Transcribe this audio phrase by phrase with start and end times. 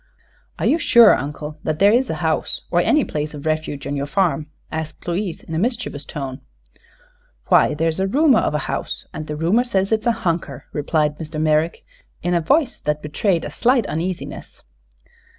[0.57, 3.95] "Are you sure, Uncle, that there is a house, or any place of refuge, on
[3.95, 6.41] your farm?" asked Louise, in a mischievous tone.
[7.49, 11.19] "Why, there's a rumor of a house, and the rumor says it's a hunker," replied
[11.19, 11.39] Mr.
[11.39, 11.85] Merrick,
[12.23, 14.63] in a voice that betrayed a slight uneasiness.